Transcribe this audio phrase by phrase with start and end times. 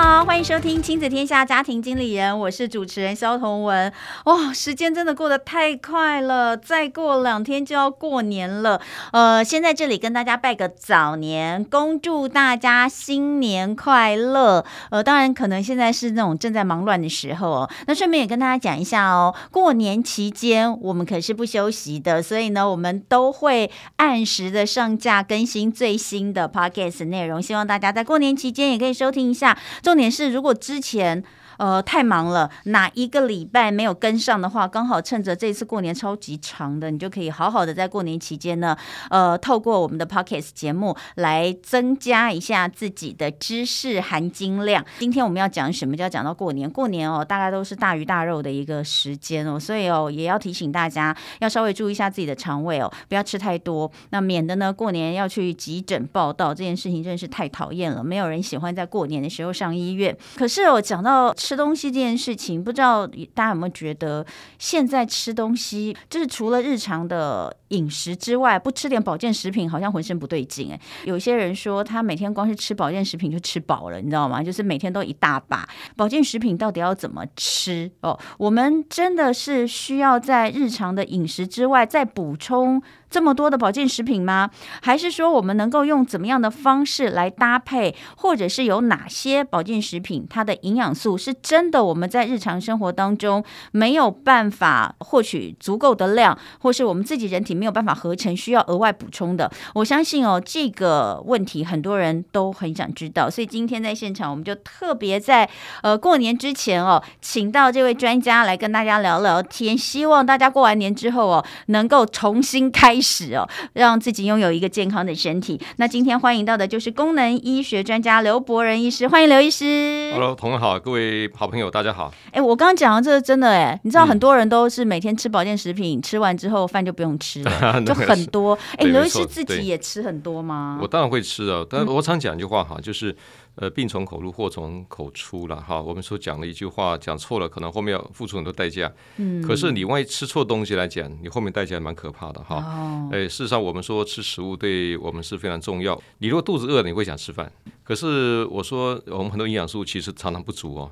[0.00, 3.92] 好，欢迎收听《亲子天下家庭经理人》，我是主持人萧同文。
[4.26, 8.80] 哇、哦，时间真的过得太快了，再过两天就要过年了。
[9.10, 14.64] 呃，先在这里跟大家拜个早年，恭祝大家新年快乐。
[14.90, 17.70] 呃，当然可能现在是那种正在忙乱的时候哦。
[17.88, 27.42] 那顺便也跟大家讲一下哦，过年期间我们可是不休息的，所以呢，我们都会按时的上架更新最新的 Podcast 内容。
[27.42, 29.58] 希望大家在过年期间也可以收听一下。
[29.88, 31.24] 重点是，如果之前。
[31.58, 38.76] 呃，太忙了，哪一个礼拜没有跟上的话，刚好趁着这次过年超级长的，你就可以好好的在过年期间呢，
[39.10, 44.84] 呃，透过我们的 Podcast 节目来增加一下自己的知识含金量。
[44.98, 45.96] 今天我们要讲什么？
[45.96, 60.16] 就要讲到过年，过年哦，大概都是大鱼大肉的一个时间哦，所以哦，也要提醒大家要稍微注意一下自己的肠胃哦，不要吃太多，那免得呢过年要去急诊报道这件事情真是太讨厌了，没有人喜欢在过年的时候上医院。
[60.36, 64.26] 可是哦，讲到吃东西这件事情，不知道大家有没有觉得，
[64.58, 70.78] 现在吃东西就是除了日常的饮食之外，不吃点保健食品，好像浑身不对劲哎。
[71.04, 74.42] 有些人说，他每天光是吃保健食品就吃饱了，你知道吗？
[74.42, 78.20] 就是每天都一大把保健食品，到底要怎么吃哦？
[78.36, 84.50] 我们真的是需要在日常的饮食之外再补充这么多的保健食品吗？
[84.82, 93.42] 还是说我们能够用怎么样的方式来搭配，或者是有哪些保健食品，它的营养素是真的我们在日常生活当中
[93.72, 99.50] 没有办法获取足够的量，或是我们自己人体没有办法合成，需要额外补充的？
[99.74, 105.48] 我相信哦，这个问题很多人都很想知道，所以今天在现场我们就特别在
[105.82, 112.97] 呃过年之前哦，请到这位专家来跟大家聊聊天，希望大家过完年之后哦，能够重新开。
[112.98, 115.60] 开始哦，让自己拥有一个健康的身体。
[115.76, 120.10] 那今天欢迎到的就是功能医学专家刘博仁医师，欢迎刘医师。
[120.12, 122.12] Hello，同学好，各位好朋友，大家好。
[122.32, 128.58] 哎，我刚刚讲的这个真的哎，你知道很多人都是每天吃保健食品，嗯、吃完之后饭就不用吃了， 就很多。
[128.76, 130.80] 哎，刘医师自己也吃很多吗？
[130.82, 133.14] 我当然会吃啊，但我常讲一句话哈，就是。
[133.60, 135.82] 呃，病从口入，祸从口出了哈。
[135.82, 138.92] 我们说讲了一句话，讲错了，可能后面要付出很多代价。
[139.16, 142.56] 嗯，可是你万一吃错东西来讲，你后面代价蛮可怕的哈。
[142.56, 146.00] 哦，哎，事实上我们说吃食物对我们是非常重要。
[146.18, 147.50] 你如果肚子饿了，你会想吃饭。
[147.82, 150.88] 可是我说我们很多营养素其实常常不足哦。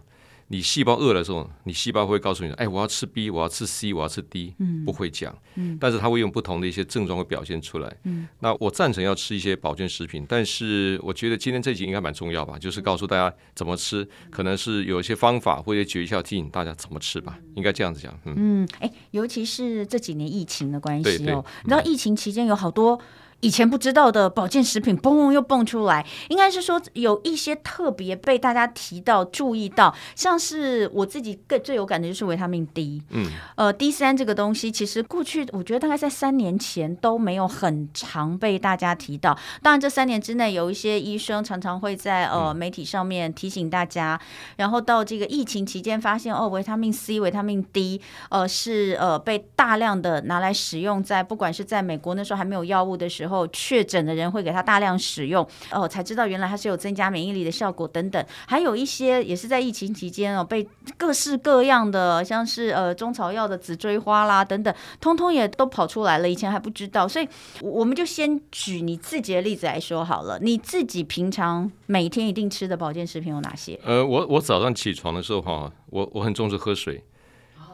[0.49, 23.01] 你细胞饿的时候，你细胞会告诉你，哎，我要吃 B，我要吃 C，我要吃 D，嗯，不会讲，嗯，但是它会用不同的一些症状会表现出来，嗯，那我赞成要吃一些保健食品，但是我觉得今天这集应该蛮重要吧，就是告诉大家怎么吃，可能是有一些方法或者诀窍提醒大家怎么吃吧，应该这样子讲，嗯，嗯，哎，尤其是这几年疫情的关系哦，你知道疫情期间有好多。
[23.41, 39.39] 以前不知道的保健食品，嘣又蹦出来，应该是说有一些特别被大家提到、注意到，像是我自己更最有感的就是维他命 D，嗯，呃，D 三这个东西，其实过去我觉得大概在三年前都没有很常被大家提到。
[39.63, 44.19] 当然，这三年之内有一些医生常常会在呃媒体上面提醒大家，
[44.57, 53.26] 然后到这个疫情期间发现哦，维他命 C、维他命 D，呃，是呃被大量的拿来使用在不管是在美国那时候还没有药物的时候。
[53.27, 58.25] 然后确诊的人会给他大量使用哦，才知道原来它是有增加免疫力的效果等等。
[58.47, 60.65] 还有一些也是在疫情期间哦，被
[60.97, 66.31] 各式各样的像是呃中草药的紫锥花啦等等，通通也都跑出来了。
[66.31, 67.29] 以前还不知道，所以
[67.61, 70.39] 我们就先举你自己的例子来说好了。
[70.41, 73.77] 你自己平常每天一定吃的保健食品有哪些？
[73.83, 77.03] 呃，我我早上起床的时候哈，我我很重视喝水，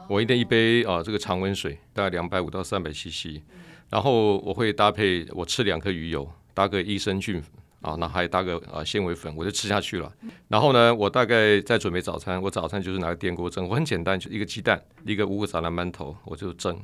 [0.07, 3.43] 我一定一杯啊这个常温水，大概两百五到三百 CC。
[3.93, 7.39] 然后我会搭配我吃两颗鱼油，搭个益生菌
[7.79, 10.11] 啊，那还搭个啊纤维粉，我就吃下去了。
[10.47, 16.75] 然后呢，我大概在准备早餐，我早餐就是拿个电锅蒸，我很简单，就一个鸡蛋，一个五谷杂粮馒头，我就蒸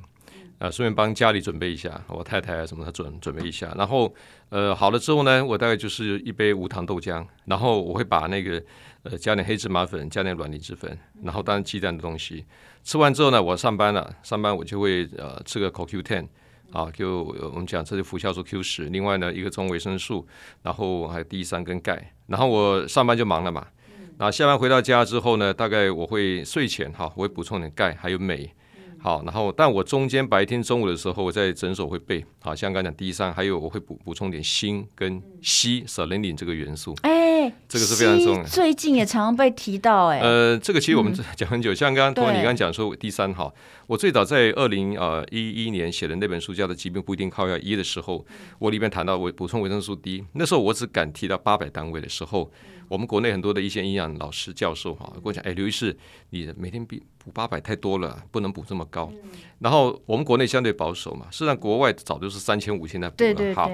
[0.59, 3.73] 啊，顺便帮家里准备一下，我太太啊什么的准准备一下。
[3.75, 4.13] 然后
[4.49, 8.63] 呃好了之后呢，我大概就是一杯无糖豆浆，然后我会把那个
[9.01, 12.45] 呃加点黑芝麻粉，加点卵磷脂粉，然后当然鸡蛋的东西。
[12.83, 16.27] 吃完之后呢，我上班了，上班我就会呃吃个 CoQ10。
[16.71, 17.23] 啊，就
[17.53, 20.27] 我们讲这是辅酵素 Q 十，另外呢一个中维生素，
[20.61, 23.67] 然后还有 D 三跟钙，然后我上班就忙了嘛，
[24.17, 28.51] 那下班回到家之后呢，大概我会睡前哈，我会补充点钙还有镁，
[29.01, 36.93] 好，然后但我中间白天中午的时候，我在诊所会背，好像刚才讲 D 三，还有我会补补充点锌跟硒 （selenium） 这个元素。
[37.03, 38.43] 哎，这个是非常重要。
[38.43, 43.51] 最近也常常被提到，哎，呃，这个其实我们讲很久，嗯、像刚刚托你刚刚讲说 D 三哈，
[43.87, 48.25] 我最早在二零呃一一年写的那本书叫做《疾病不一定靠药医》的时候，
[48.59, 52.51] 我里面谈到我补充维生素 D，那时候我只敢提到八百单位的时候。
[52.89, 55.95] 我们国内很多的一些营养老师教授哈，跟我讲，哎，刘医师，
[56.31, 59.11] 你每天比补八百太多了，不能补这么高。
[59.59, 63.17] 然后我们国内相对保守嘛，实际上国外早就是三千五千在补了。
[63.17, 63.53] 对对对。
[63.53, 63.69] 好，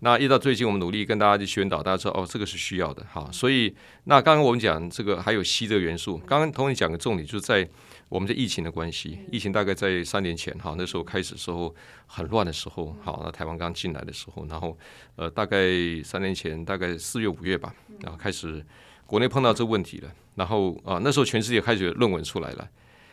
[0.00, 3.28] 那一到最近我们努力跟大家去宣导，大家知道哦，这个是需要的哈。
[3.32, 3.74] 所以
[4.04, 7.68] 那刚刚我们讲这个还有硒这个元素，刚刚同你讲个重点就是在。
[8.10, 11.72] 我们的疫情的关系，疫情大概在三年前哈，那时候开始的时候
[12.08, 14.76] 很乱的时候，好，那台湾刚进来的时候，然后
[15.14, 15.68] 呃，大概
[16.02, 18.66] 三年前大概四月五月吧，然后开始
[19.06, 22.68] 国内碰到这个问题了，然后啊，那时候全世界开始有论文出来了，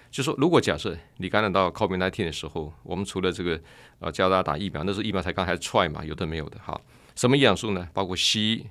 [0.09, 3.59] 就说如果假设你感染到 COVID-19 的时候，我们除了这个
[3.99, 6.79] 呃教大家打疫苗，那时候疫苗才刚开始 try 嘛，有的没有的哈，
[7.15, 7.87] 什么营养素呢？
[7.93, 8.63] 包括硒，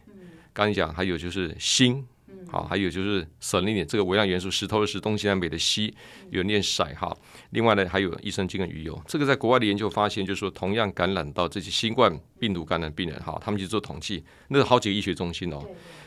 [0.53, 2.05] 刚才讲还有就是锌。
[2.49, 5.93] 好，还有就是硒离点这个微量元素，石头的石，东西南北的西，
[6.31, 7.15] 有人念骰哈。
[7.51, 9.03] 另外呢，还有益生菌跟鱼油。
[9.05, 15.61] 这个在国外的研究发现，就是说同样感染到这些新冠病毒感染病人哈，他们去做统计，那是好几个医学中心哦。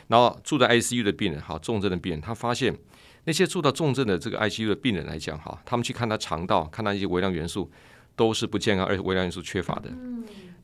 [0.08, 2.74] 然后住在 ICU 的病人哈，重症的病人，他发现
[3.24, 7.70] 那些住到重症的这个 ICU 的病人来讲哈，他们去看他肠道，看他一些微量元素
[8.16, 9.90] 都是不健康，而且微量元素缺乏的。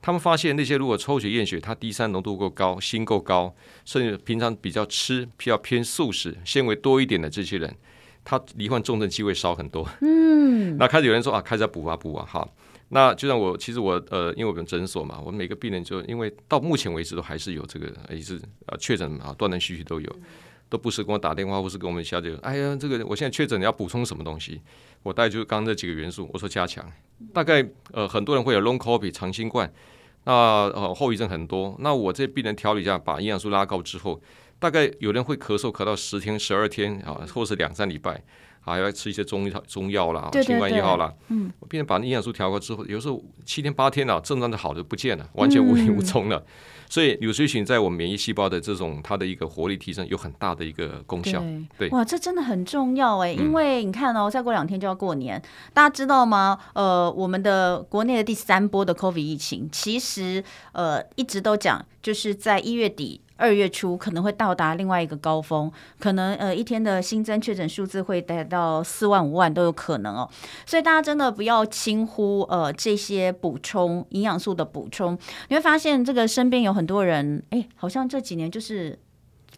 [0.00, 3.55] 他们发现那些如果抽血验血，他 D 三浓度够高，锌够高，
[3.85, 7.75] 甚至平常比较吃比较偏素食、纤维多一点的这些人，
[8.25, 9.88] 他罹患重症机会少很多。
[10.03, 12.49] 嗯， 那开始有人说啊，开始要补啊补啊，哈。
[12.91, 20.17] 那就像我，其实我呃，因为我们诊所嘛，我们每个病人就因为到目前为止都还是有这个，也是呃确诊啊断断续续都有，
[20.69, 24.61] 都不时跟我打电话，或是跟我们小姐，哎呀，这个我现在确诊，你要补充什么东西？
[25.03, 26.85] 我大概就是刚刚这几个元素，我说加强。
[27.33, 29.73] 大概呃很多人会有 Long COVID 长新冠。
[30.25, 34.21] 那呃后遗症很多，那我这病人调理一下，把营养素拉高之后，
[34.59, 38.21] 大概有人会咳嗽咳到十天、十二天啊，或是两三礼拜，
[38.73, 41.13] 还要吃一些中药中药啦、清冠一号啦。
[41.29, 46.37] 嗯，病人把营养素调高之后，有时候七天八天啊，症状就好的不见了，完全无影无踪了。
[46.39, 46.47] 嗯
[46.89, 51.41] 所以柳水菌在我们免疫细胞的这种它的一个活力提升有很大的一个功效。
[51.77, 55.43] 对，对哇，这真的很重要哎，因为你看哦，再过两天就要过年，嗯、
[55.75, 56.57] 大家知道吗？
[56.75, 63.21] 呃，我们的国内的第三波的 COVID 疫情，其实呃一直都讲，就是在一月底。
[63.37, 70.29] 二月初可能会到达另外一个高峰，可能呃一天的新增确诊数字会达到四万五万都有可能哦，
[70.65, 75.19] 所以大家真的不要轻忽呃这些补充营养素的补充，
[75.49, 78.99] 你会发现这个身边有很多人，哎，好像这几年就是。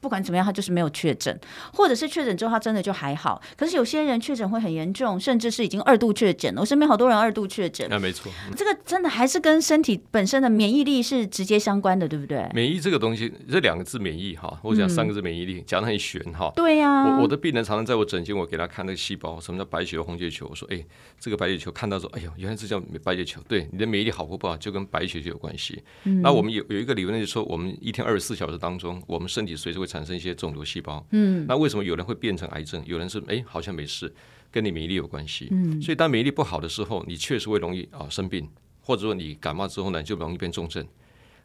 [0.00, 1.38] 不管怎么样，他就是没有确诊，
[1.72, 3.40] 或者是确诊之后他真的就还好。
[3.56, 6.60] 可是有些人确诊会很严重，甚至是已经二度确诊了。
[6.60, 8.32] 我身边好多人二度确诊，那没错。
[8.56, 12.48] 这个真的还是跟身体本身的免疫力是直接相关的，对不对？
[12.54, 16.50] 免疫这个东西，这两个字免疫哈，我讲三个字免疫力，讲得很玄哈。
[16.54, 17.16] 对呀。
[17.16, 20.46] 我我的病人常常在我诊间，我给他看那个细胞，什么叫白血球、红血球？
[20.48, 20.84] 我说，哎，
[21.18, 23.40] 这个白血球看到说，哎呦，原来这叫白血球。
[23.48, 25.82] 对，你的免疫力好或不好，就跟白血球有关系。
[26.22, 30.64] 那我们有有一个理论，就是说，我们一天二十四小时当中，我们身体随时会产生一些肿瘤。
[30.68, 32.82] 细胞，嗯，那为什么有人会变成癌症？
[32.84, 34.12] 有人是哎，好像没事，
[34.50, 38.46] 跟你免疫力有关系，嗯，所以当免疫力不好的时候，你确实会容易啊生病，
[38.82, 40.86] 或者说你感冒之后呢，就容易变重症。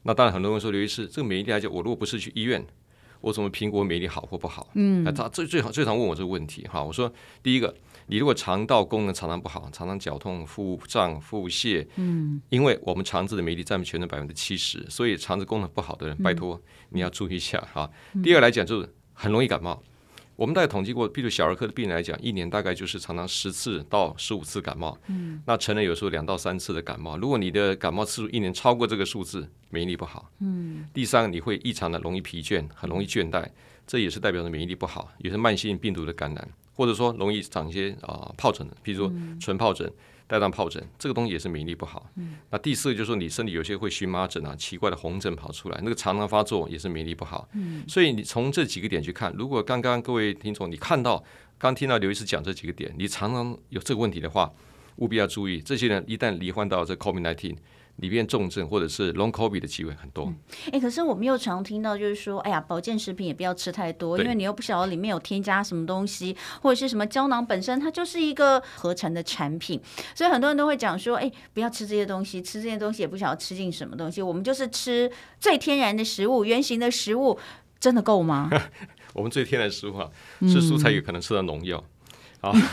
[0.02, 2.66] 那当然，很多人说刘医师，这个免疫力来讲，我如果不是去医院，
[3.22, 4.70] 我怎么评估免疫力好或不好？
[4.74, 6.84] 嗯，那他最最好最常问我这个问题哈。
[6.84, 7.10] 我说，
[7.42, 7.74] 第一个，
[8.08, 17.90] 你如果肠道功能常常不好，常常绞痛、腹胀、腹泻，嗯，因为我们肠子的免疫力占全身百分之七十，所以肠子功能不好的人，拜托你要注意一下哈。
[18.24, 18.90] 第二来讲就是。
[19.16, 19.80] 很容易感冒，
[20.36, 24.98] 我们大概统计过，比如小儿科的病人来讲，一年大概就是常常十次到十五次感冒。
[25.06, 27.16] 嗯，那成人有时候两到三次的感冒。
[27.16, 30.32] 如果你的感冒次数一年超过这个数字，免疫力不好。
[30.40, 33.48] 嗯，第三，你会异常的容易疲倦，很容易倦怠，
[33.86, 39.08] 这也是代表着免疫力不好，也是慢性病毒的感染，或者说容易长一些啊疱疹，譬如说
[39.40, 39.92] 唇疱疹。
[40.26, 42.10] 带状疱疹这个东西也是免疫力不好。
[42.16, 47.48] 嗯、那第四个就是说，你身体有些会荨麻疹啊，奇怪的红疹跑出来，那个常常发作也是免疫力不好。
[47.54, 51.22] 嗯、所以你从这几个点去看，如果刚刚各位听众你看到
[51.60, 54.52] 刚听到刘医师讲这几个点，你常常有这个问题的话，
[54.96, 57.58] 务必要注意，这些人一旦罹患到这 COVID-19。
[57.98, 60.26] 里面重症或者是 long COVID 的机会很多。
[60.26, 69.80] 哎、嗯欸，可是我们又常听到，就是说，哎呀，保健食品也不要吃太多，因为你又不晓得里面有添加什么东西，或者是什么胶囊本身它就是一个合成的产品，
[70.16, 74.22] 所以很多人都会讲说，哎、欸，不要吃这些东西，吃这些东西也不晓得吃进什么东西。
[74.22, 77.40] 我们就是吃最天然的食物，原型的食物，
[77.80, 78.50] 真的够吗？
[79.14, 80.10] 我们最天然的食物啊，
[80.42, 81.84] 吃蔬菜有可能吃到农药。
[82.42, 82.54] 好。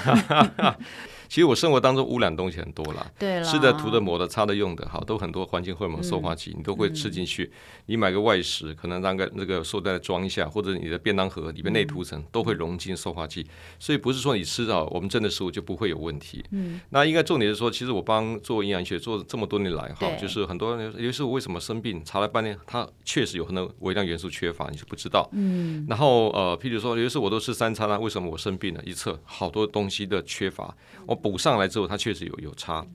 [1.31, 7.45] 其实我生活当中污染东西很多啦，对，吃的、涂的、抹的、擦的、用的，好，都很多环境荷尔蒙、塑化剂，你都会吃进去。
[7.45, 7.53] 嗯、
[7.87, 13.47] 你买个外食，可能那个那个塑料袋装一下，或者你的便当盒里面内涂层都会溶进塑化剂。
[13.79, 16.45] 所以不是说你吃到我们真的食物就不会有问题。
[16.51, 25.29] 嗯，那应该重点是说，其实我帮做营养学做这么多年来，哈，就是很多人，尤其是我为什么生病，查了半天，他确实有很多微量元素缺乏，你是不知道。
[25.31, 28.83] 嗯，然后呃，譬如说，尤其是我都吃三餐啊，为什么我生病了？
[28.85, 32.87] 一测好多东西的缺乏，我补上来之后，它确实有有差。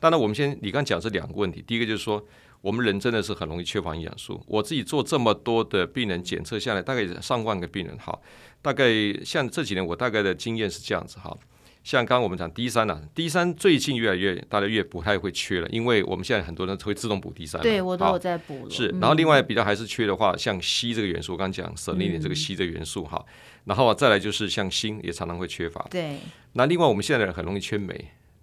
[0.00, 2.24] 当然，我们先你刚讲这两个问题，第一个就是说，
[2.60, 4.42] 我们人真的是很容易缺乏营养素。
[4.46, 8.18] 我自己做这么多的病人检测下来，大概上万个病人，哈，
[8.60, 8.92] 大概
[9.24, 11.36] 像这几年我大概的经验是这样子，哈。
[11.84, 17.60] 像刚刚我们讲 D 三呐，D 三最近越来越大家越不太会缺了，因为我们现在很多人会自动补 D 三。
[17.60, 18.70] 对，我都有在补了。
[18.70, 23.22] 是，然后另外比较还是缺的话，像硒这个元素，我刚刚讲 selenium 这个硒这个元素哈，
[23.66, 25.86] 然后再来就是像锌也常常会缺乏。
[25.90, 26.16] 对。
[26.54, 27.94] 那另外我们现在人很容易缺镁，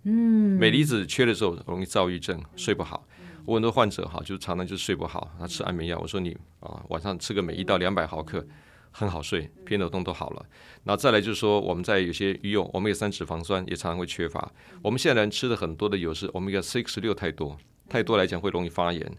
[0.03, 3.07] 嗯，镁离子缺的时候容易躁郁症，睡不好。
[3.45, 8.45] 我很多患者哈，就常常就睡不好，他吃安眠药，我说你啊晚上吃个镁一到两百毫克。
[8.91, 10.45] 很好睡，偏头痛都好了。
[10.83, 14.51] 那再来就是说，我们在有些鱼油，Omega 三脂肪酸也常常会缺乏。
[14.81, 17.57] 我们现在人吃的很多的油是 Omega 6、十六太多，
[17.89, 19.11] 太多来讲会容易发炎。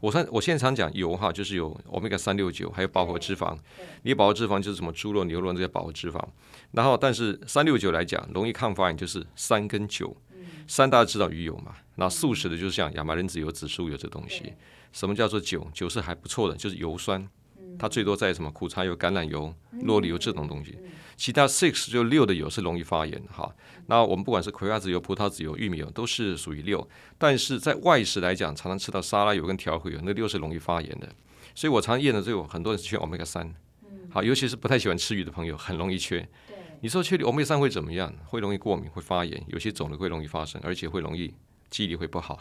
[0.00, 3.56] 我说我现在常讲油哈，就是有 Omega 三六九，还有饱和脂肪。
[4.02, 6.18] 你饱和脂肪就是什么猪肉、牛肉这些饱和脂肪。
[6.72, 10.16] 然后但是三六九来讲，容易抗发炎就是三跟九。
[10.66, 11.74] 三大家知道鱼油嘛？
[11.96, 14.54] 那素食的就是像亚麻仁籽油、紫苏油这东西。
[14.92, 15.68] 什么叫做九？
[15.74, 17.28] 九是还不错的，就是油酸。
[17.80, 20.78] 它最多在什么苦茶油、橄榄油、洛梨油这种东西，
[21.16, 23.50] 其他 six 就六的油是容易发炎哈。
[23.86, 31.08] 那我们不管是葵花籽油、葡萄籽油、玉米油都是属于六，但是在外食来讲，常常吃到沙拉油跟调和油，那六是容易发炎的。
[31.54, 33.54] 所以我常验的这个很多人是缺 omega 三，
[34.10, 36.28] 好，尤其是不太喜欢吃鱼的朋友，很容易缺。
[36.82, 38.12] 你说缺 omega 三会怎么样？
[38.26, 41.32] 会容易过敏，会发炎，有些肿瘤会容易发生，而且会容易
[41.70, 42.38] 记忆力会不好。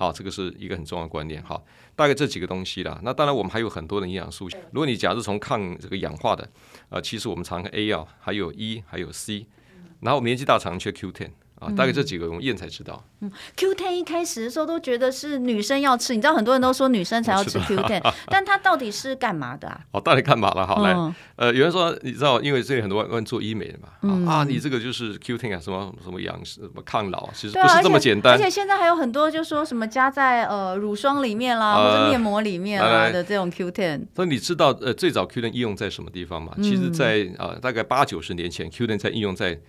[0.00, 1.42] 好，这个是一个很重要的观念。
[1.42, 1.62] 好，
[1.94, 2.98] 大概这几个东西啦。
[3.02, 4.48] 那当然，我们还有很多的营养素。
[4.72, 6.48] 如果你假如从抗这个氧化的，
[6.88, 9.46] 呃，其实我们常看 A 药，还有 E，还有 C。
[10.00, 11.28] 然后我们年纪大常缺 Q10。
[11.60, 13.04] 啊，大概这几个我们验才知道。
[13.20, 19.80] 嗯，Q ten 一开始的时候都觉得是女生要吃，你知道很多人都说女生才要吃 Q ten， 但它到底是干嘛的啊？
[19.92, 20.66] 哦，到底干嘛了？
[20.66, 20.96] 好来，
[21.36, 28.32] 呃，有人说你知道，因为这里很多人做医美的嘛，啊，你这个就是 Q ten 啊，什么什么养什么抗老，其实不是这么简单。
[28.32, 34.06] 而且现在还有很多就说什么加在呃乳霜里面啦，或者面膜里面啦的这种 Q ten。
[34.16, 36.54] 所以你知道呃最早 Q ten 应用在什么地方吗？
[36.62, 39.60] 其实，在啊大概八九十年前，Q ten 在应用在。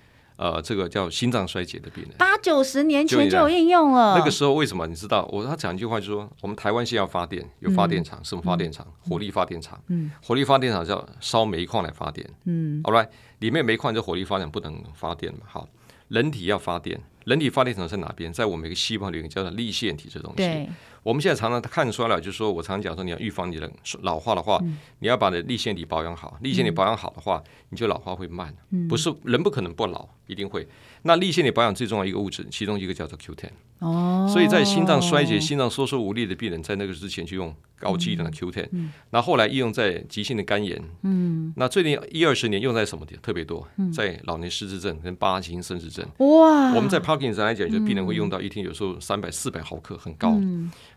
[0.42, 4.18] 呃，这个叫心脏衰竭的病人，八九十年前就有应用了。
[4.18, 4.88] 那个时候为什么？
[4.88, 8.88] 你知道，我他讲一句话，就是说，我们台湾现在要发电，有发电厂，什么发电厂？
[9.08, 9.80] 火力发电厂。
[9.90, 12.28] 嗯，火力发电厂叫烧煤矿来发电。
[12.46, 13.08] 嗯，好来，
[13.38, 15.42] 里面煤矿就火力发电不能发电嘛。
[15.46, 15.70] 好，
[16.08, 18.34] 人体要发电，人体发电厂在哪边？
[18.34, 20.68] 在我们一个细胞里面叫做立腺体这东西。
[21.04, 21.10] 对。
[21.10, 26.38] 我们现在常常看出来了，就是说我常常讲说，你要预防你的老化的话，嗯、你要把你的立腺体保养好。
[26.42, 28.54] 立腺体保养好的话，嗯、你就老化会慢。
[28.70, 30.68] 嗯、不是人不可能不老，一定会。
[31.04, 33.50] 那立腺体保养最重要一个物质，其中一个叫做 Q10。
[33.80, 34.30] 哦。
[34.32, 38.68] 所以在心脏衰竭、心脏收缩无力的病人，在那个之前就用高剂量的 Q10。
[38.72, 38.94] 嗯。
[39.10, 40.80] 那后来应用在急性的肝炎。
[41.02, 41.52] 嗯。
[41.58, 43.68] 那最近一二十年用在什么地方特别多？
[43.92, 46.06] 在老年失智症跟八型肾失症。
[46.20, 46.76] 哇。
[46.76, 50.40] 我们在 Parkinson 来讲，就病人会用到一天有时候三百、四百毫克，很高。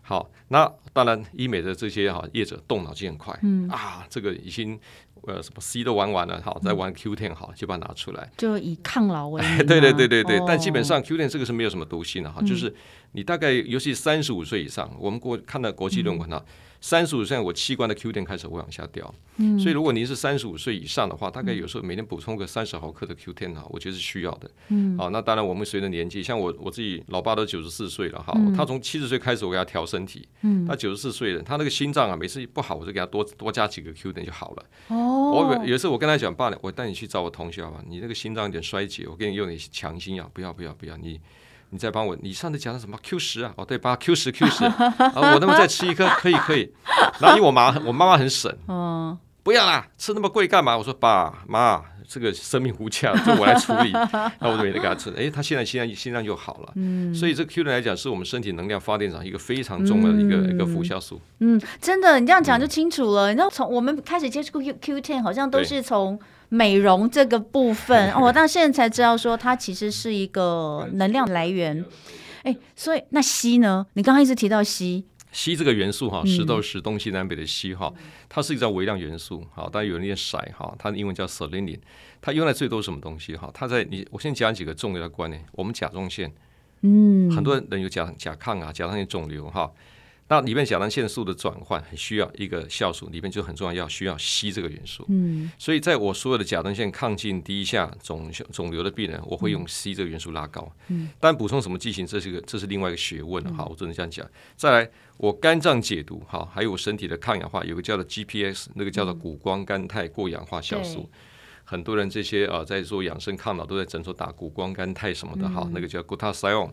[0.05, 0.07] 嗯。
[0.07, 4.79] 好，那当然，医美的这些哈业者动脑筋很快，嗯啊，这个已经
[5.23, 9.65] 呃什么 C 都玩完了，好，再玩 Q Ten 好，就把它拿出来，就以抗老为 主。
[9.65, 12.73] 对对对对对，但基本上 Q Ten 这个是没有什么毒性的哈，就是
[13.13, 16.43] 你大概尤其三十五岁以上，我们国看到国际论文哈。
[16.85, 24.47] 三十五岁，我器官的 Q10 开始会往下掉，嗯、所以如果您是三十五岁以上的话，大概有时候每天补充个三十毫克的 Q10 哈，我觉得是需要的。
[24.67, 34.65] 嗯，好，那当然我们随着年纪，像我我自己老爸都九十四岁了哈，嗯、他从七十岁开始我给他调身体，嗯，他九十四岁了，他那个心脏啊，每次不好我就给他多多加几个 Q10 就好了。
[34.89, 41.19] 哦，我有一次我跟他讲，爸，我带你去找我同学好吧，你那个心脏有点衰竭，我给你用点强心药，不要不要不要你。
[41.75, 43.51] 你再帮我，你上次讲的什么 Q 十啊？
[43.57, 46.07] 哦，对，把 Q 十 Q 十，啊， 我能不能再吃一颗？
[46.07, 46.71] 可以可以。
[47.19, 50.77] 然后因为我妈，我妈妈很省，嗯，不要啦，吃那么贵干嘛？
[50.77, 53.91] 我说爸妈，这个生命无价，就我来处理。
[54.39, 56.71] 那我就每天给他吃，哎，他现在心脏心脏就好了。
[56.75, 61.19] 嗯，所以这个 Q 十来讲，是我们身体能量发电厂一个非常重要的一个一个辅效素。
[61.39, 63.29] 嗯，真的，你这样讲就清楚了。
[63.29, 66.17] 你知道，从我们开始接触 Q Q ten，好像都是从。
[66.55, 71.83] 美容这个部分 哦，我到现在才知道说它其实是一个能量来源。
[72.43, 73.85] 哎，所以那硒呢？
[73.93, 77.91] 你刚刚一直提到硒，硒这个元素哈，石头石东西南北的硒哈，
[78.29, 81.79] 它是一个微量元素，哈，当然有人念硒哈，它的英文叫 selenium，
[82.21, 83.49] 它用来最多什么东西哈？
[83.53, 85.43] 它在你，我先讲几个重要的观念。
[85.53, 86.31] 我们甲状腺，
[86.83, 89.69] 嗯，很多人有甲甲亢啊，甲状腺肿瘤哈。
[90.27, 95.05] 那里面甲状腺素的转换很需要一个酵素，里面就很重要，要需要硒这个元素。
[95.07, 100.67] 嗯，所以在我所有的甲状腺亢进低下肿肿瘤的病人，我会用硒这个元素拉高。
[100.87, 103.53] 嗯，但补充什么剂型，这是一个这是另外一个学问了。
[103.53, 104.27] 好，我只能这样讲。
[104.55, 111.07] 再来，我肝脏解毒哈，还有我身体的抗氧化，有个叫做 GPS，那个叫做谷胱甘肽过氧化酵素。
[111.63, 116.71] 很多人这些啊在做养生抗老都在诊所打谷胱甘肽什么的哈，那个叫 glutathione。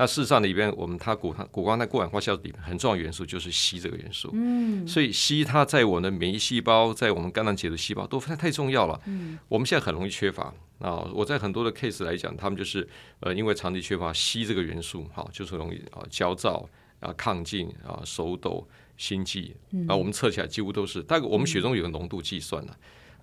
[0.00, 4.30] 那事实上里边，我们它谷它谷胱肽过氧化酵素里面很重要元素就是硒这个元素。
[4.32, 9.00] 嗯，所以硒它在我们的免疫细胞，在我们肝脏解毒细胞都太太重要了。
[9.06, 11.02] 嗯，我们现在很容易缺乏啊。
[11.12, 12.88] 我在很多的 case 来讲，他们就是
[13.18, 16.64] 呃因为长期缺乏硒这个元素，好，就是容易啊焦躁
[17.00, 19.56] 啊亢进啊手抖心悸
[19.88, 19.96] 啊。
[19.96, 22.76] 我们测起来几乎都是，大概我们血中有个浓度计算了。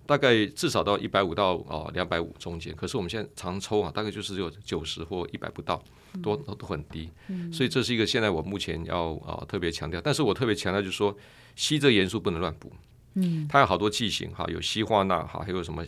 [0.05, 5.83] 大概至少到一百五到啊两百五中间，可是我们现在常抽啊，大概就是有九十或一百不到，
[6.21, 7.09] 都都很低，
[7.51, 9.99] 所以这是一个现在我目前要啊特别强调。
[9.99, 11.15] 但是我特别强调就是说，
[11.55, 12.71] 硒这个元素不能乱补，
[13.15, 15.83] 嗯，它有好多剂型哈，有硒化钠哈，还有什么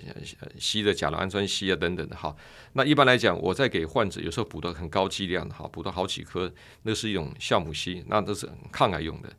[0.58, 2.36] 硒的甲硫氨酸硒啊等等的哈。
[2.74, 6.52] 那一般来讲，我在给患者有时候补的很高剂量的哈，补到好几颗，
[6.84, 9.32] 那是一种酵母硒，那都是抗癌用的。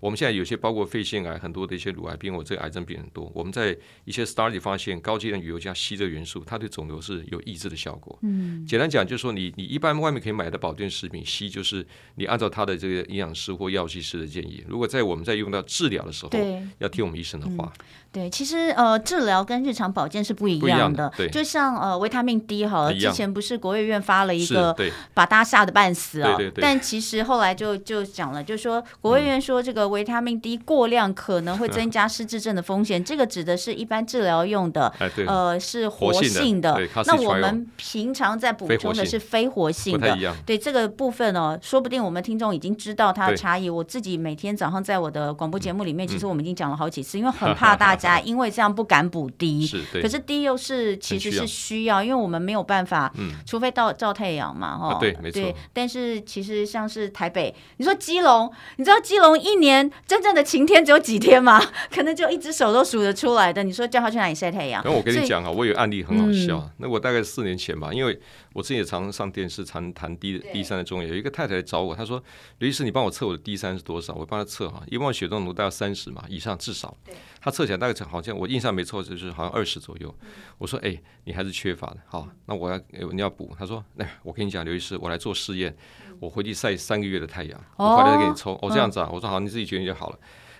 [0.00, 3.30] 我们现在有些包括肺腺癌，很多的一些乳癌病，我这个癌症病人多。
[3.34, 8.18] 我们在一些 study 发现，高剂量鱼油加硒这个元素，它对肿瘤是有抑制的效果。
[8.22, 11.86] 嗯，简单讲就是说，你你一般外面可以买的保健食品，硒就是
[12.16, 14.64] 你按照它的这个营养师或药剂师的建议。
[14.68, 17.72] 如果在我们在用到治疗的时候，对，要听我们医生的话。
[17.78, 21.12] 嗯、对，其实呃，治疗跟日常保健是不一样的。
[21.32, 24.76] 就像呃，维他命 D 好了，之前不是国务院发了一个，
[25.14, 26.36] 把大家吓得半死啊、哦。
[26.36, 26.62] 对对对。
[26.62, 30.76] 但其实后来就就讲了，就是说国务院说这个维他命 D 过。
[30.76, 34.92] 过量可能会增加失智症的风险，这个指的是一般治疗用的，
[35.26, 36.78] 呃，是活性的。
[37.06, 40.14] 那我们平常在补充的是非活性的，
[40.44, 43.70] 对这个部分哦，说不定我们听众已经知道它的差异。
[43.70, 49.66] 我自己每天早上在我的广播节目里面，其实我们已经讲了好几次，因为很怕大家因为这样不敢补 D，
[50.02, 53.10] 可是 D 又是其实是需要，因为我们没有办法，
[53.46, 55.42] 除非到照太阳嘛，哈，对，没错。
[55.72, 59.75] 但是其实像是台北，你说基隆，你知道基隆一年
[60.06, 61.60] 真正的晴天只有几天吗？
[61.94, 63.62] 可能就一只手都数得出来的。
[63.62, 64.82] 你说叫他去哪里晒太阳？
[64.84, 66.58] 那我跟你讲啊，我有案例很好笑。
[66.58, 68.18] 嗯、那我大概四年前吧，因为
[68.56, 71.06] 我自己也常常上电视谈谈 D D 三的重要。
[71.06, 72.22] 有一个太太来找我，她说
[72.56, 76.96] ：“刘医师，你帮我测我的 D 三是多少？”我帮她测哈，一般血中浓度大概三十嘛以上至少。
[77.38, 80.12] 她测起来大概好像我印象没错，就是好像二十左右。
[80.56, 81.98] 我说：“哎、欸，你还是缺乏的。
[82.06, 82.80] 好，那我要
[83.12, 85.76] 你要补。”她说：“哎，我跟你讲，刘医师，我来做试验，
[86.18, 89.10] 我回去晒三个月的太阳，我回来再给你抽。”哦，这样子啊？
[89.12, 90.18] 我说好，你自己决定就好了。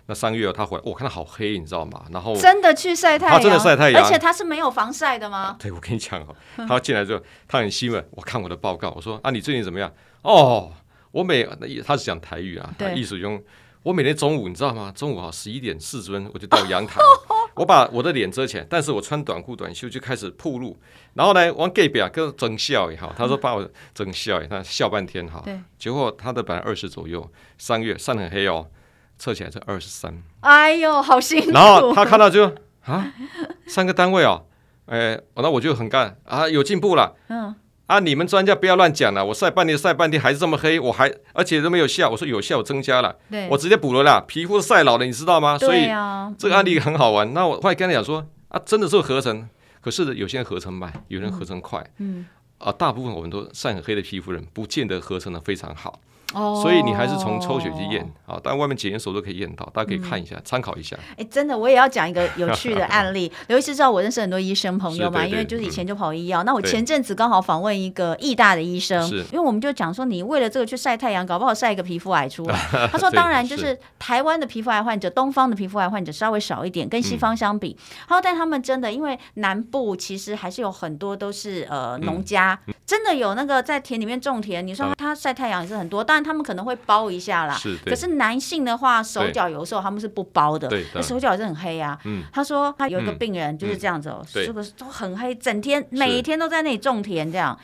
[0.09, 2.05] 那三个月他回来，我看他好黑，你知道吗？
[2.13, 5.57] 然后真的去晒太阳，他真的晒太阳，而且他是没有防晒的吗？
[5.59, 6.35] 对，我跟你讲哦，
[6.69, 8.09] 他进来之后，他很兴奋。
[8.13, 9.93] 我看我的报告，我说啊，你最近怎么样？
[10.23, 10.73] 哦，
[11.11, 11.43] 我每
[11.85, 13.43] 他是讲台语啊，他意思用
[13.83, 14.93] 我每天中午你知道吗？
[14.95, 17.01] 中午啊十一点四十分我就到阳台，
[17.57, 20.77] 我把我的脸遮起来，但是我穿短裤短袖就开始暴露，
[21.15, 25.43] 然后呢往隔壁跟整笑也好，他说把我整笑，他笑半天哈，
[25.79, 28.69] 结果他的本来二十左右，三个月晒很黑哦。
[29.19, 31.51] 测起来是二十三，哎呦，好辛苦！
[31.51, 33.13] 然后他看到就啊，
[33.67, 34.45] 三个单位哦，
[34.87, 37.17] 哎，那我就很干啊，有进步了。
[37.29, 37.55] 嗯，
[37.87, 42.11] 啊，你们专家不要乱讲了，我晒半天晒半天还是这么黑，我还而且都没有效。
[42.11, 45.59] 我说有效增加了，对，我直接补了啦，皮肤晒老了，你知道吗？
[45.59, 45.89] 所以
[46.39, 47.33] 这个案例很好玩。
[47.33, 49.49] 那我后来跟他讲说啊，真的是合成，
[49.81, 52.27] 可是有些人合成慢，有人合成快，嗯，
[52.59, 56.01] 啊，大部分我们都晒很黑的皮肤人，不见得合成的非常好。
[56.33, 60.97] 所以你还是从抽血去验啊，当然外面检验所都可以验到，大家可以看一下，参考一下。
[61.17, 63.31] 哎，真的，我也要讲一个 有趣的案例。
[63.49, 66.43] 刘医师知道我认识很多医生朋友嘛，因为就是以前就跑医药。
[66.43, 72.59] 那我前阵子刚好访问一个义大的医生，因为我们就讲说，你为了这个去晒太阳，搞不好晒一个皮肤癌出来。
[72.91, 77.77] 他说，当然就是台湾的皮肤癌患者，东方的皮肤癌患者稍微少一点，跟西方相比。
[78.09, 84.67] 他说，但他们真的，因为南部其实还是有很多都是呃农家，真的有那个在田里面种田。
[84.67, 87.55] 你说他晒太阳也是很多，当然他们可能会包一下啦。
[87.55, 90.67] 是，可是男性的话，手脚有时候他们是不包的。
[90.69, 91.99] 对，手脚也是很黑啊。
[92.05, 92.25] 嗯。
[92.33, 97.57] 他说他有一个病人就是这样子哦，是不是都很黑，整天每天都在那里种田这样。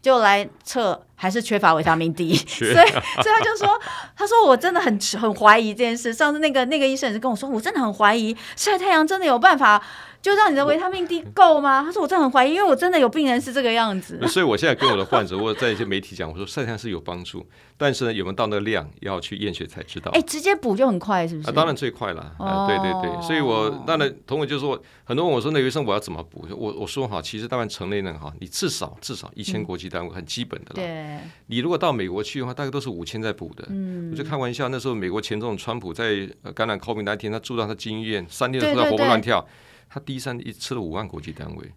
[0.00, 1.02] 就来测。
[1.24, 3.80] 还是缺乏维他命 D， 所以所以他就说，
[4.14, 6.12] 他说我真的很很怀疑这件事。
[6.12, 9.82] 上次那个那个医生也是跟我说，我真的很怀疑晒太阳真的有办法。
[10.24, 11.82] 就让你的维他命 D 够吗？
[11.84, 14.18] 他说我真的很怀疑，因为我真的有病人是这个样子。
[14.26, 20.10] 所以我现在跟我的患者，我在一些媒体讲，我说晒太阳是有帮助，但是呢，有没有到那个量，要去验血才知道。
[20.12, 21.50] 哎、欸，直接补就很快，是不是？
[21.50, 22.32] 啊，当然最快了。
[22.38, 26.48] 哦、啊，对对对，所以我当然同学就说，很多人问我说，那医生我要怎么补？
[26.56, 30.74] 我我说哈，其实当然成内呢哈，你至少至少一千国际单位很基本的了。
[30.76, 31.13] 对。
[31.46, 33.66] 你如果到美国去的话，大概都是五千在补的。
[33.68, 34.10] 嗯。
[34.10, 39.46] 我就开玩笑，那时候美国前总统川普在感染 COVID 那天，他住到他进医院，三天都在活蹦乱跳。
[39.88, 41.70] 他第三一吃了五万国际单位。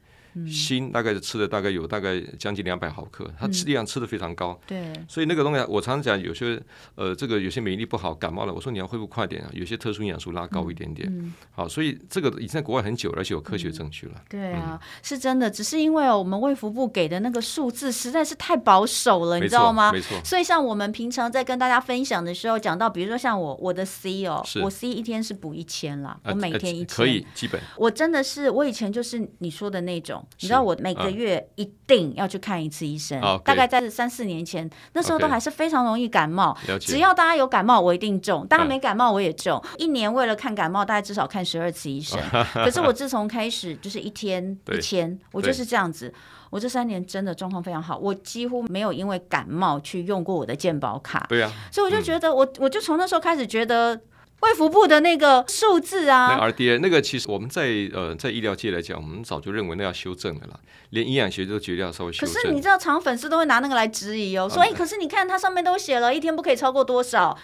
[0.45, 6.61] 锌大概是吃的大概有大概将近两百毫克，它剂量吃的非常高，对，所以那个东西我常常讲，有些
[6.95, 14.21] 呃这个有些免疫力不好，感冒了，我说你要恢复快点啊，有些特殊营养素拉高一点点，好，所以这个已经在国外很久了，而且有科学证据了。
[14.29, 19.91] 对啊，是真的，只是因为我们卫福部给的那个数字实在是太保守了，你知道吗？
[19.91, 26.87] 没错，所以像我们平常在跟大家分享的时候，讲到比如说像我我的 C 哦，我 C 一天是补一千啦，我每天一千。
[26.87, 36.55] 可以基本，我真的是我以前就是你说的那种，你知道我每个月一定要去看一次医生，大概在三四年前，那时候都还是非常容易感冒。
[36.79, 39.59] 只要大家有感冒，我一定中；大家没感冒，我也中。
[39.77, 42.19] 一年为了看感冒，大概至少看十二次医生。
[42.53, 46.13] 可是我自从开始就是一天一千，我就是这样子。
[46.49, 51.25] 我这三年真的状况非常好，我几乎没有因为感冒去用过我的健保卡。
[51.27, 53.99] 对啊，所以我就觉得，我我就从那时候开始觉得。
[54.41, 60.53] 卫福部的那个数字啊，那 RDA 那个其实我们在呃在医疗界来讲，我们早就认为那要修正的啦，
[60.91, 62.33] 连营养学都觉得要稍微修正。
[62.33, 67.37] 可是你知道，常粉丝都会拿那个来质疑哦，所以可是你看它上面都写了一天不可以超过多少。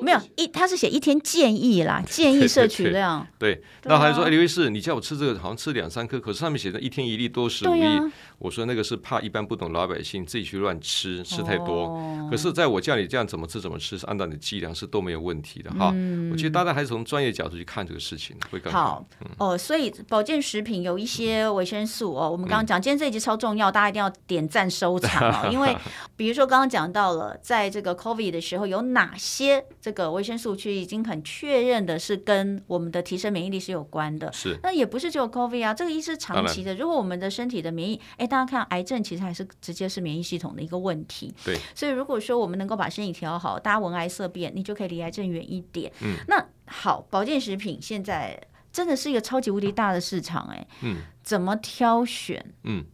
[0.00, 3.26] 没有一，他是写一天建议啦，建议摄取量。
[3.38, 7.82] 对，对，对，那还说，哎，刘医师，你叫我吃这个，好像吃两三颗，可是上面写的一天一粒多食五粒。
[7.82, 11.86] 啊、我说那个是怕一般不懂老百姓自己去乱吃，吃太多。
[11.86, 15.90] 哦、可是在我叫你这样怎么吃怎么吃，是按照你的剂量是都没有问题的哈。
[15.94, 18.84] 嗯、我觉得大家还是从专业角度去看这个事情会更好。
[18.84, 25.76] 好、嗯、哦，所以保健食品有一些维生素哦，我们刚刚讲，今天这一集超重要，大家一定要点赞收藏哦， 因为
[26.16, 29.64] 比如说刚刚讲到了，在这个 COVID 的时候有哪些。
[29.88, 34.58] 这个维生素区已经很确认的是跟我们的提升免疫力是有关的，是。
[34.62, 36.74] 那也不是只有 COVID 啊，这个也是长期的。
[36.74, 41.34] 如果我们的身体的免疫，哎，大家看癌症其实还是直接是免疫系统的一个问题。
[41.42, 41.56] 对。
[41.74, 45.90] 所以如果说我们能够把身体调好，大家闻癌色变，你就可以离癌症远一点。
[46.02, 46.16] 嗯。
[46.28, 48.38] 那好，保健食品现在
[48.70, 50.66] 真的是一个超级无敌大的市场，哎。
[50.82, 50.96] 嗯。
[51.22, 52.44] 怎么挑选？
[52.64, 52.84] 嗯。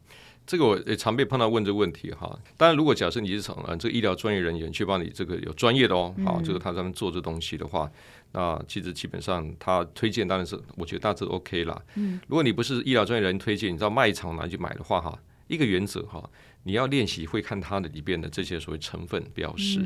[0.47, 2.39] 这个我也常被碰到问这个问题哈。
[2.57, 7.91] 当然，如果假设你是从啊这个医疗专业人员去帮你这个有专业的哦，好，就是他专门做这东西的话，
[8.33, 11.83] 那其实基本上他推荐当然是我觉得大致 OK 啦。
[11.95, 16.23] 嗯，如果你不是医疗专业人员推荐，你知道卖场哪去买的话哈，一个原则哈，
[16.65, 19.81] 你要练习会看它的里边的这些所谓成分标识。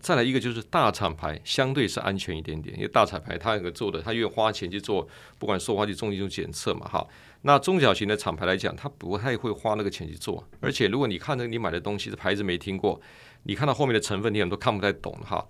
[0.00, 7.06] 再来一个就是大厂牌相对是安全一点点，因为大厂牌它有个做的，它愿意花钱去做，不管塑化剂、重金属检测嘛哈。
[7.42, 13.00] 那中小型的厂牌来讲，他不太会花那个钱去做，而且如果你看着你买的东西的牌子没听过，
[13.42, 15.46] 你看到后面的成分你很多看不太懂哈。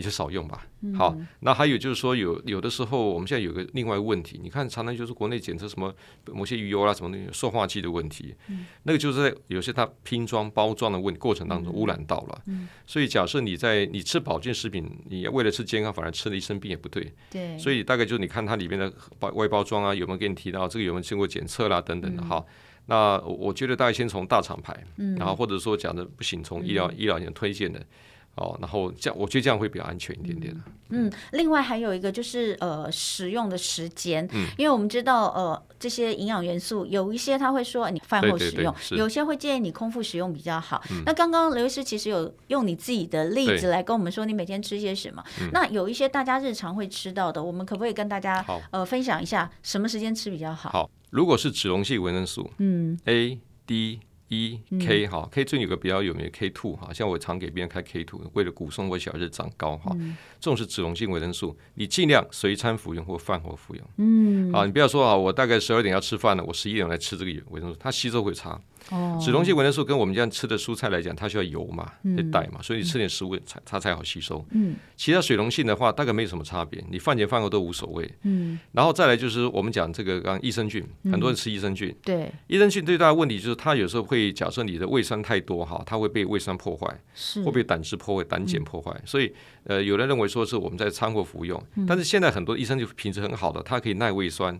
[0.00, 0.66] 你就少用吧。
[0.96, 5.94] 好，那还有就是说有，有有的时候我们现在有个另外一个问题，你看常常就是国内检测什么
[6.32, 12.42] 某些鱼油啊什么东西塑化剂的问题，嗯、那个就是在有些它拼装包装的问过程当中污染到了。
[12.46, 17.12] 嗯嗯、所以假设你在你吃保健食品，你为了吃健康，反而吃了一身病也不对。
[17.30, 17.58] 对。
[17.58, 22.38] 所以大概就是你看它里面的包外包装啊，有没有给你提到这个有没有经过检测啦等等的哈。
[22.38, 22.54] 嗯、
[22.86, 27.84] 那我觉得大概先从大厂牌，嗯、然后或者说讲的不行，从医疗、嗯、医疗人员推荐的。
[28.40, 30.54] 哦，然后这样，我觉得这样会比较安全一点点。
[30.88, 40.82] 嗯，另外还有一个就是呃，使用的时间，嗯，因为我们知道呃，这些营养元素有一些他会说你饭后使用，有些会建议你空腹使用比较好。
[40.90, 45.22] 嗯、那刚刚刘医师其实有用你自己的例子来跟我们说，你每天吃些什么？
[45.52, 50.70] 那有一些大家日常会吃到的，我们可不可以跟大家呃分享一下什么时间吃比较好？
[50.70, 54.00] 好，如果是脂溶性维生素，嗯，A、D。
[54.30, 59.92] 一 K 哈，K 最近有个比较有名的 K two 哈，像我常给别人开 K two，为了骨松或小孩子长高哈，
[60.38, 63.84] 这种是脂溶性维生素，你尽量随餐服用或饭后服用。
[63.96, 68.58] 嗯，啊，你不要说啊，我大概十二点要吃饭了，我十一点来吃这个维生素，它吸收会差。
[68.90, 74.44] 哦，脂溶性维生素跟我们这样吃的蔬菜来讲，它需要油嘛，得带嘛，所以你吃点食物才它才好吸收。
[74.52, 78.10] 嗯，其他水溶性的话，大概没有什么差别，你饭前饭后都无所谓。
[78.22, 81.94] 嗯，然后再来就是我们讲这个刚刚益生菌，很多人吃益生菌。
[82.02, 88.92] 对，益生菌最大的问题就是它有时候会假设你的胃酸太多哈，它会被胃酸破坏，是会被胆汁破坏、胆碱破坏。
[89.06, 94.58] 所以呃，有人认为说是我们在餐后服用，但是现在很多医生就品质很好的，它可以耐胃酸。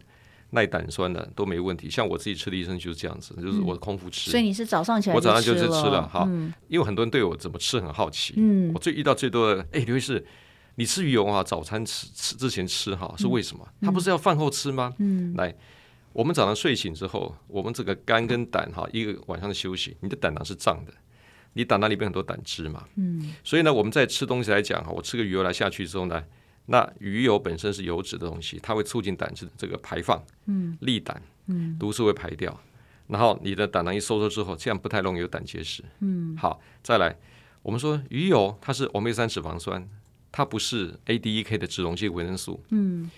[0.53, 1.89] 耐胆酸的都没问题。
[1.89, 4.33] 像我自己吃的医生就是这样子，就是我空腹吃。
[4.33, 8.35] 所以你是早上起来我早上就是吃了哈，嗯、因为很多人对我怎么吃很好奇。
[8.37, 10.27] 嗯，我最遇到最多的，哎，刘医师，
[10.75, 11.41] 你吃鱼油啊？
[11.41, 13.65] 早餐吃吃之前吃哈，是为什么？
[13.81, 14.93] 他不是要饭后吃吗？
[14.99, 15.55] 嗯，来，
[16.13, 20.93] 我们早上睡醒之后，我们这个肝跟胆哈，一个晚上的休息，你的胆囊是胀的。
[21.53, 26.23] 你胆囊里边很多胆汁嘛，嗯，所以呢，我们在吃东西来讲哈，我吃个鱼油来下去之后呢，
[26.67, 32.57] 那鱼油本身是油脂的东西，它会促进胆汁的这个排放，嗯，利胆，嗯，毒素会排掉，
[33.09, 37.17] 然后你的胆囊一收缩之后，这样不太容易有胆结石，嗯，好，再来，
[37.63, 39.89] 我们说鱼油它是欧米三脂肪酸，
[40.31, 43.11] 它不是 A、D、E、K 的脂溶性维生素，嗯。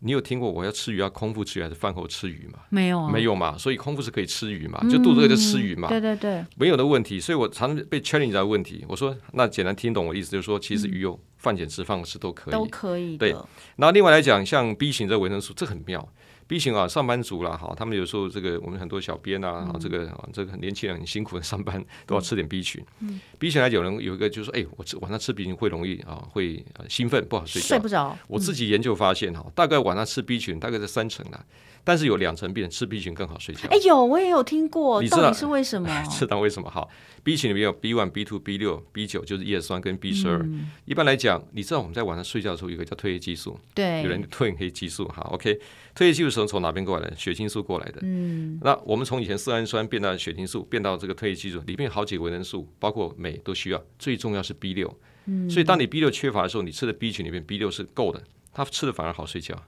[0.00, 2.58] 你有听过我要吃鱼要空腹吃鱼还是饭后吃鱼吗？
[2.68, 7.18] 没有啊，没有嘛，所以空腹是可以吃鱼嘛，就肚子饿就吃鱼嘛，对对对，没有的问题。
[7.18, 13.16] 所以我常常被 challenge 的问题，我说那简单听懂我的意思，就是说其实鱼油饭前吃饭后吃都可以，都可以。
[13.16, 13.30] 对，
[13.76, 16.06] 然后另外来讲，像 B 型这维生素，这很妙。
[16.46, 22.84] B 型啊，上班族啦，哈，他们有时候这个我们很多小编啊，嗯、这个啊，这个年轻人很辛苦的上班，都要吃点 B 群。
[23.00, 28.10] 嗯、B 群来讲，有人有一个就是说，哎，我吃晚上吃 B 群会容易啊，会兴奋，不好睡觉，睡不着。
[28.10, 31.44] 嗯、我自己研究发现哈，大概晚上吃 B 群大概在三成啦。
[31.86, 33.68] 但是有两层病人吃 B 群更好睡觉。
[33.70, 35.88] 哎有，我也有听过，你知道到底是为什么？
[36.10, 36.70] 知道为什么？
[36.70, 36.86] 哈
[37.24, 40.46] ，B 群里面有 B one、B two、B 六、B 九，就是叶酸跟 B 十二。
[40.84, 45.08] 一般来讲，你知道我们在晚上睡觉的时候有个叫褪黑激素，对，有人褪黑激素。
[45.08, 45.54] 哈，OK，
[45.94, 47.16] 褪黑激素是从哪边过来的？
[47.16, 48.00] 血清素过来的。
[48.02, 53.82] 嗯，那我们从以前色氨酸变到血清素，变到这个褪黑激素，里面好几个维生素，包括镁都需要。
[53.98, 54.94] 最重要是 B 六。
[55.26, 59.60] 嗯，所以当你 B 六缺乏的时候，你吃的 B 群里面 B 六是够的，它吃的反而好睡觉。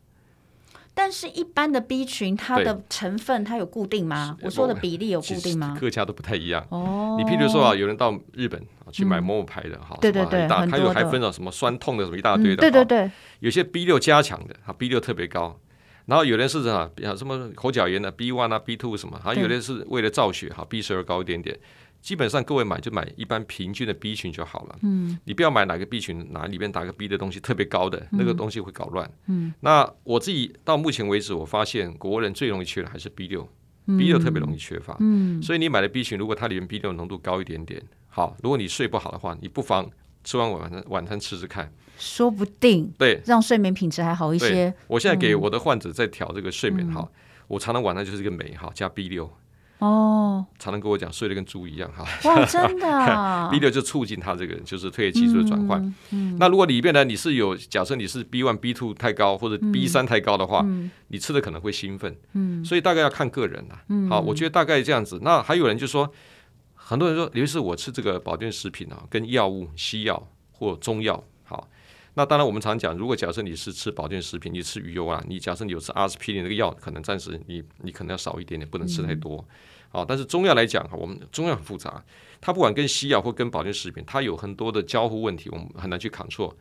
[0.98, 4.34] 但是，一般的 B 群，它的成分它有固定吗？
[4.40, 5.76] 我说的比例有固定吗？
[5.78, 6.66] 各家都不太一样。
[6.70, 8.58] 哦，你譬如说啊，有人到日本
[8.90, 13.10] 去买某某牌的，哈，对对对，它有还分了什么酸痛的什么一大堆的，对对对。
[13.40, 15.60] 有些 B 六加强的，哈，B 六特别高。
[16.06, 21.58] 然后有人是啊，什么口角炎的 B one 啊，B two 什么，还有的是为了造血，哈，B 十二高一点点。
[22.06, 24.78] 基本上各位买就买一般平均的 B 群就好了。
[24.82, 29.10] 嗯，你不要买哪个 B 群，哪里面打个 B 的东西特别高的，那个东西会搞乱。
[29.26, 33.42] 嗯，那我自己到目前为止，我发现国人最容易缺的还是 B 六
[33.86, 34.96] ，B 六特别容易缺乏。
[35.00, 39.90] 嗯，所以你买的 B 群，如果它里面 B 六浓度高一点点，好，如果你睡不好的话，你不妨
[40.22, 44.72] 吃完晚餐晚餐吃吃看，说不定对让睡眠品质还好一些。
[44.86, 47.10] 我现在给我的患者在调这个睡眠哈，
[47.48, 49.28] 我常常晚上就是一个镁哈加 B 六。
[49.86, 55.80] 哦，常常跟我讲睡得跟猪一样哈，哇，真的啊， B 六就促进他这个就是褪黑激素的转换。
[55.82, 62.16] 嗯嗯、那如果里面呢，你是有假设你是 B one、B two 太高或者 B 三太高的话，嗯、你吃的可能会兴奋。
[62.32, 63.82] 嗯，所以大概要看个人啦。
[63.88, 65.20] 嗯、好，我觉得大概这样子。
[65.22, 66.10] 那还有人就说，
[66.74, 71.22] 很多人说，尤其是我吃这个保健食品啊，跟药物、西药或中药。
[71.44, 71.68] 好，
[72.14, 79.44] 那当然我们常讲，如果假设你是吃保健食品，你吃鱼油啊，你假设你有吃阿司匹林那个药，可能暂时你你可能要少一点点，不能吃太多。
[79.96, 82.04] 嗯好，但是中药来讲哈，我们中药很复杂，
[82.38, 86.52] 它不管跟西药或跟保健食品，它有很多的交互问题，我们很难去 control。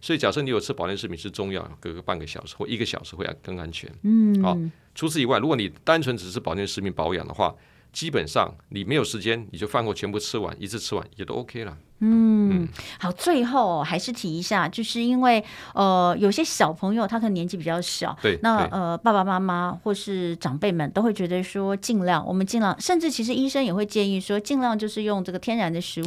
[0.00, 3.90] 所以假设你有吃保健食品吃中药，隔个半个小时或一个小时会更安全。
[4.02, 4.56] 嗯，好，
[4.94, 7.52] 除此以外，如果你单纯只是保健食品保养的话，
[7.92, 11.76] 基本上你没有时间，你就饭后全部吃完，一次吃完也都 OK 了。
[12.00, 15.42] 嗯，好，最后还是提一下，就是因为
[15.74, 26.06] 呃，有些小朋友他可能年纪比较小，对，那呃，爸爸妈妈或是长辈们都会觉得说，尽量我们尽量，甚至其实医生也会建议说，尽量就是用这个天然的食物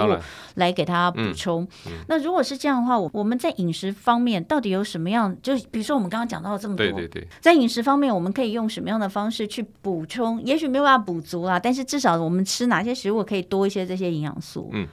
[0.56, 1.68] 来给他补充。
[2.08, 5.36] 那如果是这样的话，我我们在饮食方面到底有什么样？
[5.42, 10.40] 就比如说我们刚刚讲到了这么多，对对对，在饮食方面我们可以用什么样的方式去补充？
[10.44, 14.70] 也许没有办法补足啦，但是至少我们吃哪些食物可以多一些这些营养素？
[14.74, 14.88] 嗯。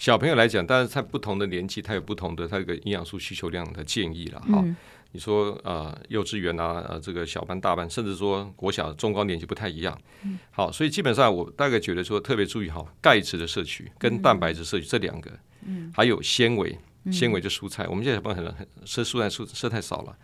[0.00, 4.62] 小朋友来讲，但是在不同的年纪，他有不同的他一个营养素需求量的建议了哈。
[4.64, 4.74] 嗯、
[5.12, 10.00] 你说呃，幼稚园啊，呃，这个小班、大班，甚至说国小、中高年级不太一样。
[10.22, 15.30] 嗯、好，所以基本上我大概觉得说，特别注意好，钙质的摄取跟蛋白质摄取这两个，
[15.66, 16.78] 嗯、还有纤维，
[17.12, 17.84] 纤维就蔬菜。
[17.84, 20.16] 嗯、我们现在小朋友很很吃蔬菜，蔬吃太少了，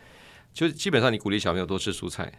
[0.54, 2.32] 就基本上你鼓励小朋友多吃蔬菜。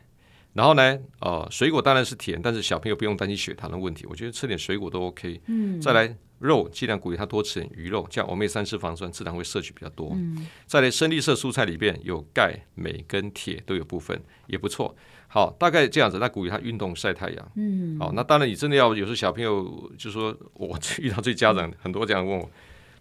[0.54, 4.08] 然后呢，呃，水果当然是甜，但是小朋友不用担心血糖的问题。
[4.10, 5.39] 我觉得吃点水果都 OK。
[5.45, 5.80] 嗯。
[5.80, 10.12] 再来肉，尽量鼓励他多吃点鱼肉，这样欧米三脂肪酸自然会摄取比较多。
[10.13, 10.47] 嗯。
[10.65, 14.95] 再来深绿色蔬菜里边有钙、镁跟铁都有部分，也不错。
[15.28, 17.52] 好，大概这样子，那鼓励他运动晒太阳。
[17.56, 17.97] 嗯。
[18.00, 22.50] 好，那当然你真的要有时候小朋友就说，我遇到这家长很多这样问我。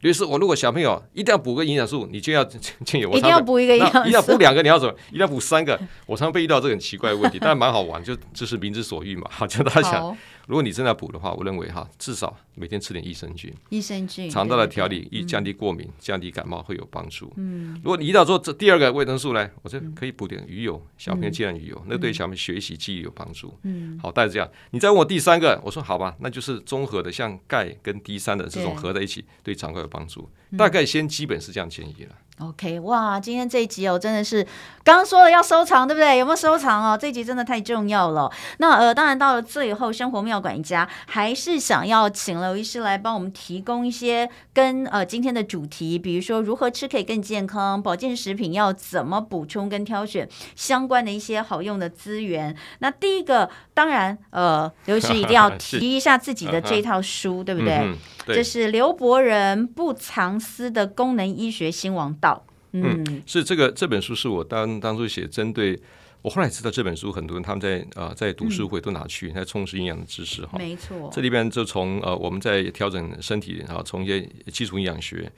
[0.02, 2.44] 于是，我如果小朋友一定要补个营养素，你就要
[2.84, 3.16] 建议我。
[3.18, 4.94] 一定要补一个营养素，一定要补两个，你要怎么？
[5.08, 5.76] 一定要补三个。
[6.04, 9.26] 我常常被遇到这个很奇怪的问题， 但蛮好玩，就就是民之所欲嘛。
[9.30, 17.32] 好，叫大家想，好如果你真的要补的话，我认为哈，至少每天吃点益生菌，益生菌，肠道的调理，一降低过敏、降低感冒会有帮助。
[17.36, 23.58] 嗯，如果你一到做这第二个维生素呢，我这可以补点鱼油，小朋友剂量鱼油，那对小朋友学习记忆有帮助。
[23.64, 30.30] 嗯，好，带着这样，你再问我第三个，我说好吧，那就是综合的，像钙跟 D 三的这种合在一起，对肠道有帮助。
[30.56, 32.14] 大概先基本是这样建议了。
[32.38, 34.46] OK，哇，今天这一集哦，真的是
[34.84, 36.18] 刚刚说了要收藏，对不对？
[36.18, 36.98] 有没有收藏哦？
[37.00, 38.30] 这一集真的太重要了。
[38.58, 52.54] 那呃，当然到了最后，生活妙管家还是想要请刘医师来帮我们提供一些跟呃今天的主题，比如说如何吃可以更健康，保健食品要怎么补充跟挑选相关的一些好用的资源。
[52.80, 57.78] 那第一个，当然呃，刘医师一定要 提一下自己的这套书，对不对？
[57.78, 57.96] 嗯
[58.34, 62.44] 这是刘伯仁不藏私的功能医学新王道。
[62.72, 65.78] 嗯，嗯，是这个这本书是我当当初写针对，
[66.22, 70.58] 我后来知道这本书很多人他们在啊、呃、在读书会都拿去在充实营养的知识哈。
[70.58, 75.30] 没错，这里边就从呃我们在调整身体然后，从一些基础营养学。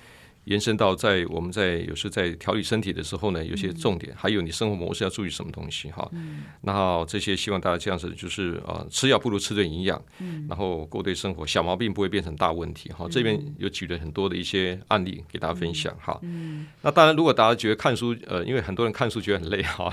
[0.49, 6.11] 延伸到在我们在有时在调理身体的时候呢，有些重点，还有你生活模式要注意什么东西哈。
[6.63, 10.03] 然后这些希望大家这样子就是呃，吃药不如吃对营养，
[10.49, 13.07] 然后过对生活，小毛病不会变成大问题哈。
[13.11, 16.19] 这边有举了很多的一些案例给大家分享哈。
[16.81, 19.93] 那当然，如果大家觉得看书呃，因为很多人看书觉得很累哈。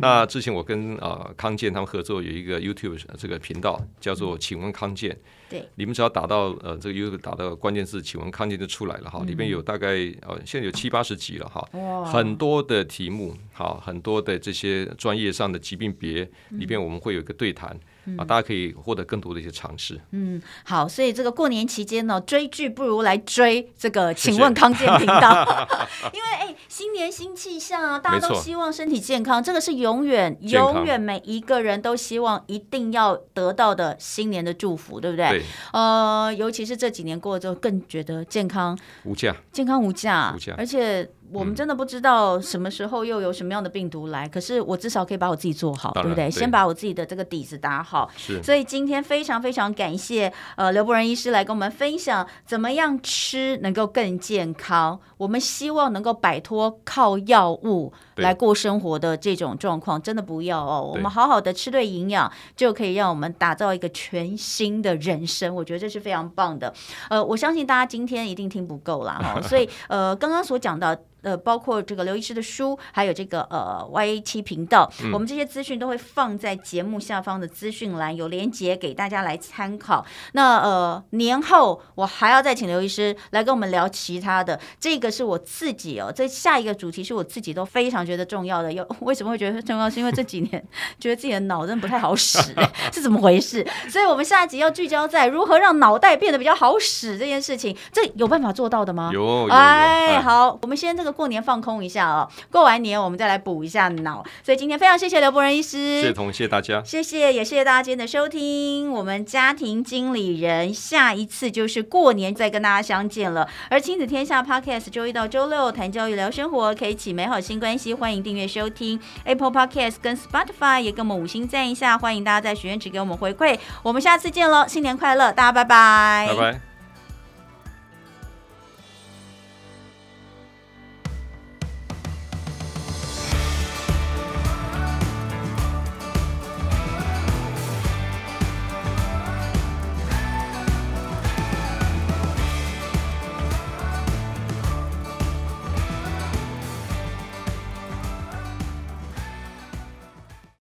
[0.00, 5.18] 那之前我跟啊康健他们合作有一个 YouTube 这个频道叫做“请问康健”。
[5.48, 9.88] 对，你们只要打到呃这个 YouTube 打到关键字“请问康健”就出来了哈，里面有大概
[10.22, 11.66] 呃现在有七八十集了哈，
[12.04, 17.78] 很多的题目好，很多的这些专业上的疾病别里边我们会有一个对谈。
[18.16, 20.00] 啊，大家可以获得更多的一些尝试。
[20.12, 24.14] 嗯，好，所以这个过年期间呢，追剧不如来追这个。
[24.14, 25.68] 请问康健频道，
[26.14, 35.28] 因为哎，新年新气象啊，大家都希望身体健康，这个是永远永远每一个人都希望一定要得到的新年的祝福，对不对？
[35.28, 35.42] 对。
[35.72, 41.08] 呃，尤其是这几年过了之后，更觉得健康无价，健康无价，无价，而且。
[41.32, 46.28] 我们真的不知道什么时候又有什么样的病毒来，嗯、可是我至少可以把我自己做好，对不对？
[46.28, 48.10] 对，先把我自己的这个底子打好。
[48.16, 48.42] 是。
[48.42, 54.98] 所以今天非常非常感谢呃刘伯仁医师来跟我们分享怎么样吃能够更健康。
[55.16, 60.92] 我们希望能够摆脱靠药物来过生活的这种状况，真的不要哦。
[60.94, 65.52] 我们好好的吃对营养，就可以让我们打造一个全新的人生。
[65.54, 66.72] 我觉得这是非常棒的。
[67.10, 70.96] 呃，我相信大家今天一定听不够啦哈， 所以呃刚刚所讲到。
[71.22, 80.06] 呃，包括这个刘医师的书，还有这个呃 Y A T 频道，嗯、我们这些资讯都会放在节目下方的资讯栏，有连结给大家来参考。
[80.32, 88.72] 那呃年后我还要再请刘医师来跟我们聊其他的，这个是我自己哦，这下一个主题是我自己都非常觉得重要的。
[88.72, 89.90] 有为什么会觉得重要？
[89.90, 90.64] 是因为这几年
[91.00, 92.38] 觉得自己的脑真的不太好使，
[92.94, 93.66] 是怎么回事？
[93.88, 99.10] 所以我们下一集要聚焦在如何让脑袋变得比较好使这件事情，这有办法做到的吗？
[99.12, 101.07] 有，有，有，哎，好，我们先这个。
[101.12, 104.24] 过年放空一下哦，过完年我们再来补一下脑。
[104.42, 108.90] 所以今天非常谢谢刘博仁医师，谢谢同，谢谢大家，谢谢也谢谢大家今天的收听。
[108.90, 113.48] 我们家庭经理人下一次就是过年再跟大家相见了。
[113.70, 117.94] 而亲子天下 Podcast 周一到周六谈教育聊生活，可以起美好新关系。
[117.94, 121.98] 欢迎订阅收听 Apple Podcast 跟 Spotify，也给我们五星赞一下。
[121.98, 123.58] 欢迎大家在许愿池给我们回馈。
[123.82, 126.77] 我们下次见喽，新年快乐，大家拜拜，拜拜。